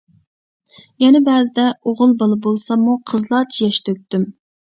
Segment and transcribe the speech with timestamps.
[1.03, 4.27] يەنە بەزىدە ئوغۇل بالا بولساممۇ قىزلارچە ياش تۆكتۈم.